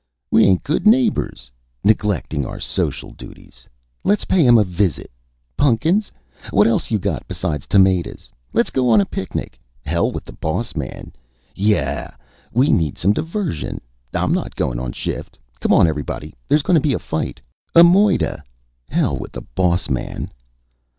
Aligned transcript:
"...We 0.31 0.45
ain't 0.45 0.63
good 0.63 0.87
neighbors 0.87 1.51
neglecting 1.83 2.43
our 2.43 2.59
social 2.59 3.11
duties. 3.11 3.67
Let's 4.03 4.25
pay 4.25 4.47
'em 4.47 4.57
a 4.57 4.63
visit.... 4.63 5.11
Pun'kins! 5.57 6.11
What 6.49 6.65
else 6.65 6.89
you 6.89 6.97
got 6.97 7.27
besides 7.27 7.67
tamadas? 7.67 8.31
Let's 8.51 8.71
go 8.71 8.89
on 8.89 8.99
a 8.99 9.05
picnic!... 9.05 9.59
Hell 9.85 10.11
with 10.11 10.23
the 10.23 10.33
Boss 10.33 10.75
Man!... 10.75 11.11
Yah 11.53 12.05
h 12.07 12.13
h 12.15 12.17
We 12.51 12.71
need 12.71 12.97
some 12.97 13.13
diversion.... 13.13 13.79
I'm 14.11 14.33
not 14.33 14.55
goin' 14.55 14.79
on 14.79 14.91
shift.... 14.91 15.37
Come 15.59 15.71
on, 15.71 15.85
everybody! 15.85 16.33
There's 16.47 16.63
gonna 16.63 16.79
be 16.81 16.93
a 16.93 16.97
fight 16.97 17.39
a 17.75 17.83
moider!... 17.83 18.41
Hell 18.89 19.17
with 19.19 19.33
the 19.33 19.41
Boss 19.53 19.87
Man...." 19.87 20.31